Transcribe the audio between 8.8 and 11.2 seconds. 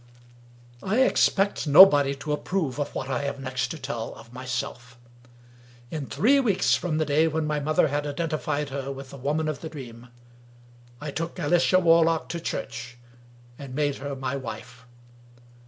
with the Woman of the Dream, I